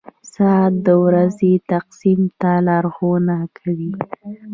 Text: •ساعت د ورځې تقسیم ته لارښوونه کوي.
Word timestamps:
•ساعت 0.33 0.73
د 0.85 0.87
ورځې 1.05 1.51
تقسیم 1.71 2.21
ته 2.41 2.51
لارښوونه 2.67 3.37
کوي. 3.57 3.93